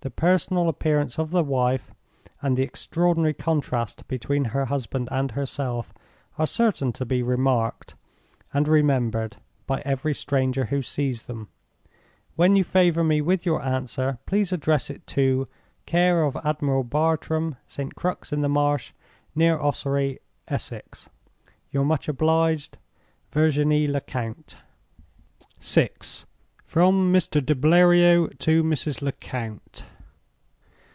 The 0.00 0.10
personal 0.10 0.68
appearance 0.68 1.16
of 1.16 1.30
the 1.30 1.44
wife, 1.44 1.92
and 2.40 2.56
the 2.56 2.64
extraordinary 2.64 3.34
contrast 3.34 4.08
between 4.08 4.46
her 4.46 4.64
husband 4.64 5.08
and 5.12 5.30
herself, 5.30 5.92
are 6.36 6.44
certain 6.44 6.92
to 6.94 7.04
be 7.04 7.22
remarked, 7.22 7.94
and 8.52 8.66
remembered, 8.66 9.36
by 9.64 9.80
every 9.84 10.12
stranger 10.12 10.64
who 10.64 10.82
sees 10.82 11.26
them. 11.26 11.46
"When 12.34 12.56
you 12.56 12.64
favor 12.64 13.04
me 13.04 13.20
with 13.20 13.46
your 13.46 13.62
answer, 13.62 14.18
please 14.26 14.52
address 14.52 14.90
it 14.90 15.06
to 15.06 15.46
'Care 15.86 16.24
of 16.24 16.36
Admiral 16.42 16.82
Bartram, 16.82 17.54
St. 17.68 17.94
Crux 17.94 18.32
in 18.32 18.40
the 18.40 18.48
Marsh, 18.48 18.92
near 19.36 19.56
Ossory, 19.60 20.18
Essex'. 20.48 21.08
"Your 21.70 21.84
much 21.84 22.08
obliged, 22.08 22.76
"VIRGINIE 23.30 23.86
LECOUNT." 23.86 24.56
VI. 25.60 25.90
From 26.64 27.12
Mr. 27.12 27.44
de 27.44 27.54
Bleriot 27.54 28.36
to 28.40 28.64
Mrs. 28.64 29.00
Lecount. 29.00 29.84